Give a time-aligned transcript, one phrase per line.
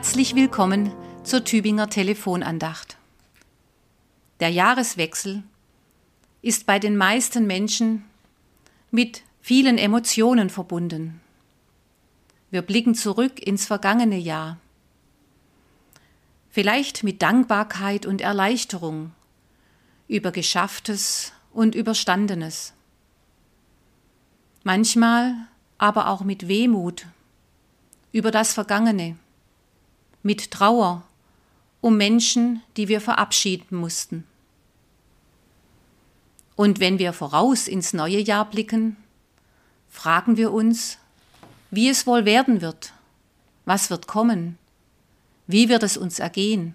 [0.00, 0.90] Herzlich willkommen
[1.24, 2.96] zur Tübinger Telefonandacht.
[4.40, 5.42] Der Jahreswechsel
[6.40, 8.06] ist bei den meisten Menschen
[8.90, 11.20] mit vielen Emotionen verbunden.
[12.50, 14.56] Wir blicken zurück ins vergangene Jahr.
[16.48, 19.12] Vielleicht mit Dankbarkeit und Erleichterung
[20.08, 22.72] über Geschafftes und Überstandenes.
[24.62, 25.34] Manchmal
[25.76, 27.04] aber auch mit Wehmut
[28.12, 29.18] über das Vergangene
[30.22, 31.02] mit Trauer
[31.80, 34.26] um Menschen, die wir verabschieden mussten.
[36.56, 38.96] Und wenn wir voraus ins neue Jahr blicken,
[39.88, 40.98] fragen wir uns,
[41.70, 42.92] wie es wohl werden wird,
[43.64, 44.58] was wird kommen,
[45.46, 46.74] wie wird es uns ergehen,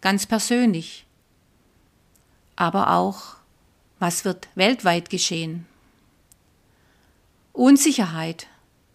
[0.00, 1.06] ganz persönlich,
[2.56, 3.36] aber auch,
[3.98, 5.66] was wird weltweit geschehen.
[7.52, 8.46] Unsicherheit,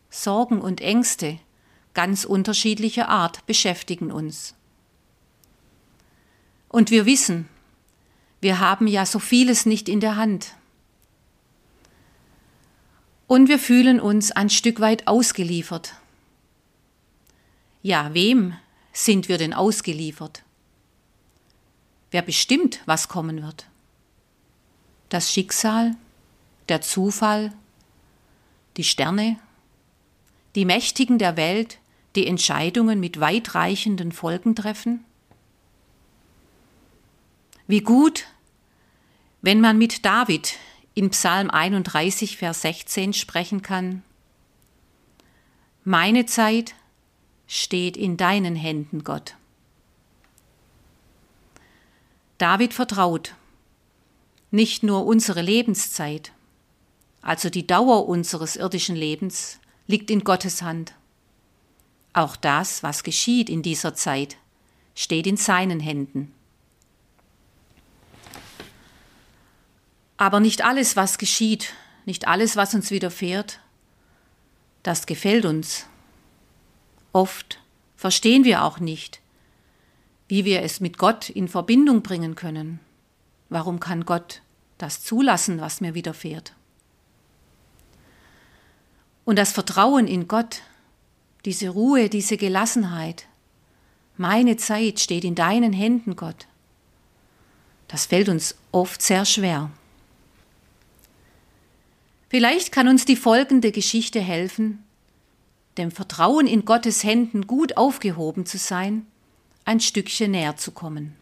[0.09, 1.39] Sorgen und Ängste
[1.93, 4.55] ganz unterschiedlicher Art beschäftigen uns.
[6.69, 7.47] Und wir wissen,
[8.41, 10.55] wir haben ja so vieles nicht in der Hand.
[13.27, 15.93] Und wir fühlen uns ein Stück weit ausgeliefert.
[17.81, 18.55] Ja, wem
[18.91, 20.43] sind wir denn ausgeliefert?
[22.11, 23.67] Wer bestimmt, was kommen wird?
[25.09, 25.95] Das Schicksal,
[26.69, 27.53] der Zufall,
[28.77, 29.39] die Sterne,
[30.55, 31.79] die Mächtigen der Welt,
[32.15, 35.03] die Entscheidungen mit weitreichenden Folgen treffen?
[37.67, 38.25] Wie gut,
[39.41, 40.57] wenn man mit David
[40.93, 44.03] in Psalm 31, Vers 16 sprechen kann.
[45.83, 46.75] Meine Zeit
[47.47, 49.35] steht in deinen Händen, Gott.
[52.37, 53.35] David vertraut
[54.51, 56.31] nicht nur unsere Lebenszeit,
[57.23, 60.93] also die Dauer unseres irdischen Lebens, liegt in Gottes Hand.
[62.13, 64.37] Auch das, was geschieht in dieser Zeit,
[64.95, 66.31] steht in seinen Händen.
[70.17, 71.73] Aber nicht alles, was geschieht,
[72.05, 73.59] nicht alles, was uns widerfährt,
[74.83, 75.87] das gefällt uns.
[77.13, 77.59] Oft
[77.95, 79.21] verstehen wir auch nicht,
[80.27, 82.79] wie wir es mit Gott in Verbindung bringen können.
[83.49, 84.41] Warum kann Gott
[84.77, 86.53] das zulassen, was mir widerfährt?
[89.25, 90.61] Und das Vertrauen in Gott
[91.45, 93.25] diese Ruhe, diese Gelassenheit.
[94.17, 96.47] Meine Zeit steht in deinen Händen, Gott.
[97.87, 99.69] Das fällt uns oft sehr schwer.
[102.29, 104.83] Vielleicht kann uns die folgende Geschichte helfen,
[105.77, 109.05] dem Vertrauen in Gottes Händen gut aufgehoben zu sein,
[109.65, 111.15] ein Stückchen näher zu kommen.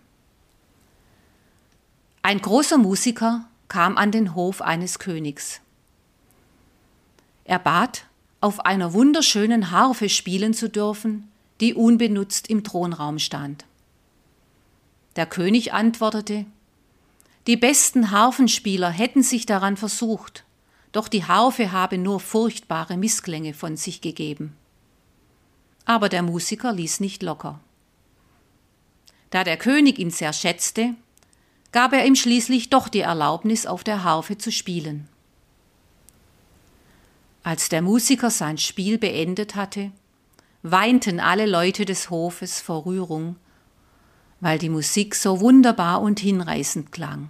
[2.22, 5.60] Ein großer Musiker kam an den Hof eines Königs.
[7.46, 8.06] Er bat
[8.42, 11.32] auf einer wunderschönen Harfe spielen zu dürfen,
[11.62, 13.66] die unbenutzt im Thronraum stand.
[15.16, 16.46] Der König antwortete,
[17.48, 20.44] die besten Harfenspieler hätten sich daran versucht,
[20.92, 24.56] doch die Harfe habe nur furchtbare Missklänge von sich gegeben.
[25.86, 27.60] Aber der Musiker ließ nicht locker.
[29.30, 30.96] Da der König ihn sehr schätzte,
[31.72, 35.08] gab er ihm schließlich doch die Erlaubnis, auf der Harfe zu spielen.
[37.44, 39.92] Als der Musiker sein Spiel beendet hatte,
[40.62, 43.36] weinten alle Leute des Hofes vor Rührung,
[44.42, 47.30] weil die Musik so wunderbar und hinreißend klang.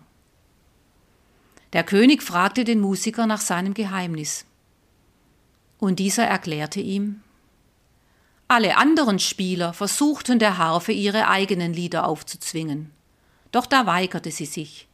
[1.71, 4.45] Der König fragte den Musiker nach seinem Geheimnis.
[5.79, 7.21] Und dieser erklärte ihm,
[8.49, 12.91] alle anderen Spieler versuchten der Harfe ihre eigenen Lieder aufzuzwingen,
[13.53, 14.89] doch da weigerte sie sich.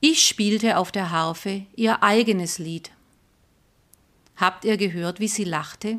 [0.00, 2.90] Ich spielte auf der Harfe ihr eigenes Lied
[4.36, 5.98] Habt ihr gehört, wie sie lachte,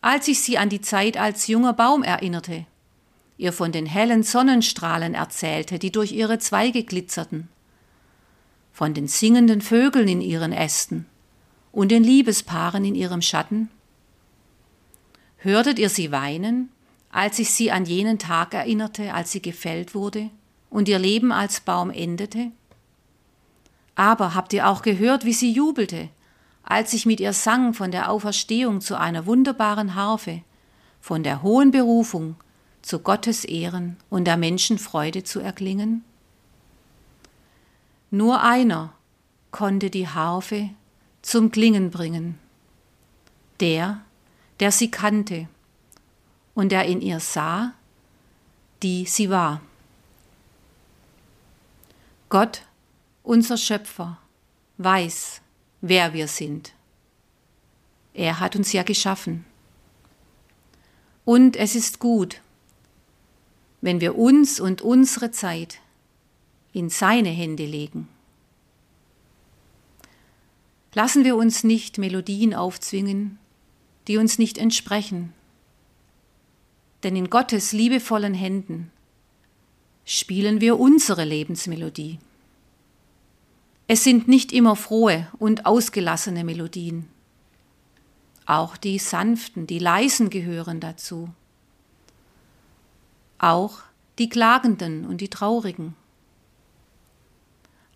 [0.00, 2.64] als ich sie an die Zeit als junger Baum erinnerte,
[3.36, 7.48] ihr von den hellen Sonnenstrahlen erzählte, die durch ihre Zweige glitzerten,
[8.72, 11.06] von den singenden Vögeln in ihren Ästen
[11.72, 13.68] und den Liebespaaren in ihrem Schatten?
[15.38, 16.70] Hörtet ihr sie weinen,
[17.10, 20.30] als ich sie an jenen Tag erinnerte, als sie gefällt wurde
[20.70, 22.50] und ihr Leben als Baum endete?
[23.94, 26.08] Aber habt ihr auch gehört, wie sie jubelte,
[26.70, 30.42] als ich mit ihr sang von der Auferstehung zu einer wunderbaren Harfe,
[31.00, 32.36] von der hohen Berufung
[32.82, 36.04] zu Gottes Ehren und der Menschen Freude zu erklingen?
[38.10, 38.92] Nur einer
[39.50, 40.68] konnte die Harfe
[41.22, 42.38] zum Klingen bringen,
[43.60, 44.02] der,
[44.60, 45.48] der sie kannte
[46.54, 47.72] und der in ihr sah,
[48.82, 49.62] die sie war.
[52.28, 52.64] Gott,
[53.22, 54.18] unser Schöpfer,
[54.76, 55.40] weiß,
[55.80, 56.72] wer wir sind.
[58.14, 59.44] Er hat uns ja geschaffen.
[61.24, 62.40] Und es ist gut,
[63.80, 65.78] wenn wir uns und unsere Zeit
[66.72, 68.08] in seine Hände legen.
[70.94, 73.38] Lassen wir uns nicht Melodien aufzwingen,
[74.08, 75.32] die uns nicht entsprechen,
[77.02, 78.90] denn in Gottes liebevollen Händen
[80.04, 82.18] spielen wir unsere Lebensmelodie.
[83.90, 87.08] Es sind nicht immer frohe und ausgelassene Melodien.
[88.44, 91.30] Auch die sanften, die leisen gehören dazu.
[93.38, 93.78] Auch
[94.18, 95.96] die klagenden und die traurigen.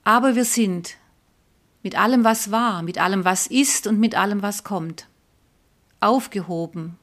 [0.02, 0.96] Aber wir sind
[1.82, 5.08] mit allem, was war, mit allem, was ist und mit allem, was kommt,
[6.00, 6.98] aufgehoben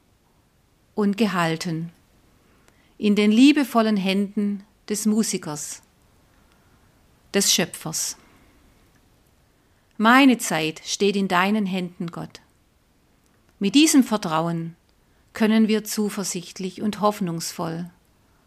[0.96, 1.92] und gehalten
[2.98, 5.80] in den liebevollen Händen des Musikers,
[7.32, 8.16] des Schöpfers.
[10.02, 12.40] Meine Zeit steht in deinen Händen, Gott.
[13.58, 14.74] Mit diesem Vertrauen
[15.34, 17.90] können wir zuversichtlich und hoffnungsvoll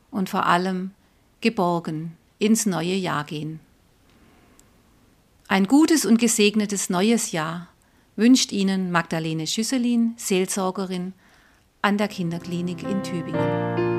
[0.10, 0.96] und vor allem
[1.42, 3.60] geborgen ins neue Jahr gehen.
[5.48, 7.68] Ein gutes und gesegnetes neues Jahr
[8.16, 11.14] wünscht Ihnen Magdalene Schüsselin, Seelsorgerin
[11.84, 13.93] an der Kinderklinik in Tübingen.